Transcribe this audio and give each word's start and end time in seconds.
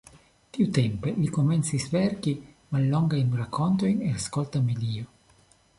Tiutempe 0.57 1.13
li 1.17 1.29
komencis 1.35 1.85
verki 1.97 2.33
mallongajn 2.77 3.39
rakontojn 3.45 4.05
el 4.13 4.21
skolta 4.29 4.67
medio. 4.71 5.11